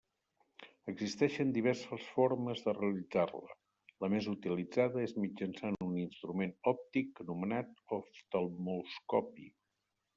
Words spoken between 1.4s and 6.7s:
diverses formes de realitzar-la: la més utilitzada és mitjançant un instrument